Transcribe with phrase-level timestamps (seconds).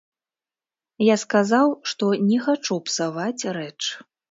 [1.07, 3.79] Я сказаў, што не хачу псаваць рэч.